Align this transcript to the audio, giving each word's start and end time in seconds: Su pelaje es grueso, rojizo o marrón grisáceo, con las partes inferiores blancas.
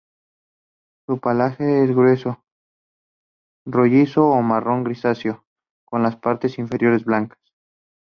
Su 1.05 1.19
pelaje 1.19 1.83
es 1.83 1.91
grueso, 1.91 2.43
rojizo 3.67 4.25
o 4.29 4.41
marrón 4.41 4.83
grisáceo, 4.83 5.45
con 5.85 6.01
las 6.01 6.15
partes 6.15 6.57
inferiores 6.57 7.05
blancas. 7.05 7.37